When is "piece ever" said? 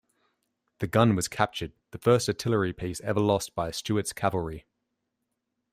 2.73-3.19